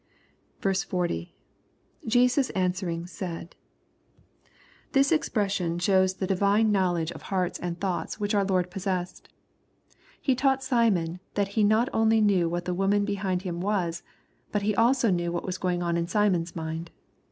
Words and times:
—[Jesus 2.07 2.49
answering 2.55 3.05
said,] 3.05 3.55
This 4.93 5.11
expression 5.11 5.77
shows 5.77 6.15
the 6.15 6.25
divino 6.25 6.69
11 6.95 7.05
242 7.05 7.05
EXPOSITOBT 7.05 7.11
THOUaHTS, 7.11 7.11
knowledge 7.11 7.11
of 7.11 7.21
hearts 7.29 7.59
and 7.59 7.79
thoughts 7.79 8.19
which 8.19 8.33
our 8.33 8.43
Lord 8.43 8.71
possessed. 8.71 9.29
He 10.19 10.33
taught 10.33 10.61
Smion 10.61 11.19
that 11.35 11.49
He 11.49 11.63
not 11.63 11.87
only 11.93 12.19
knew 12.19 12.49
who 12.49 12.61
the 12.61 12.73
woman 12.73 13.05
behind 13.05 13.43
Him 13.43 13.61
wasy 13.61 14.01
but 14.51 14.61
that 14.61 14.65
He 14.65 14.73
also 14.73 15.11
knew 15.11 15.31
what 15.31 15.45
was 15.45 15.59
going 15.59 15.83
on 15.83 15.95
in 15.95 16.07
Simon's 16.07 16.55
mind. 16.55 16.89